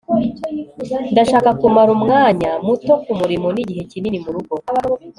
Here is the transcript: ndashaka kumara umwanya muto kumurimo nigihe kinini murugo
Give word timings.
ndashaka 1.11 1.49
kumara 1.59 1.89
umwanya 1.97 2.51
muto 2.67 2.93
kumurimo 3.03 3.47
nigihe 3.51 3.81
kinini 3.91 4.17
murugo 4.25 4.53